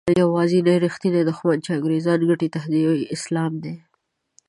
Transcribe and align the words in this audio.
یوازینی 0.21 0.75
رښتینی 0.85 1.21
دښمن 1.29 1.57
چې 1.65 1.69
د 1.71 1.75
انګریزانو 1.77 2.27
ګټې 2.31 2.47
تهدیدوي 2.55 3.03
اسلام 3.15 3.53
دی. 3.63 3.73